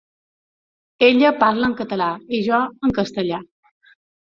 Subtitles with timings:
[1.07, 2.09] Ella parla en català
[2.39, 3.45] i jo en castellà.